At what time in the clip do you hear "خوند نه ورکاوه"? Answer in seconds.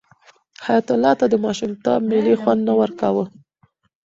2.41-3.23